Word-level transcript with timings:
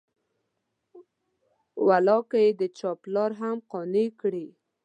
والله 1.87 2.19
که 2.29 2.37
یې 2.45 2.51
د 2.61 2.63
چا 2.77 2.91
پلار 3.03 3.31
هم 3.41 3.57
قانع 3.71 4.07
کړي. 4.21 4.47